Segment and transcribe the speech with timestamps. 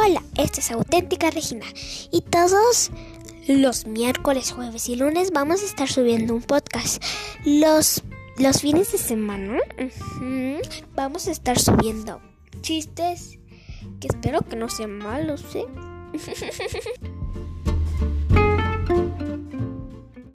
[0.00, 1.66] Hola, esta es Auténtica Regina
[2.12, 2.92] y todos
[3.48, 7.02] los miércoles, jueves y lunes vamos a estar subiendo un podcast.
[7.44, 8.04] Los,
[8.38, 9.58] los fines de semana
[10.94, 12.22] vamos a estar subiendo
[12.60, 13.40] chistes
[13.98, 15.66] que espero que no sean malos, ¿eh?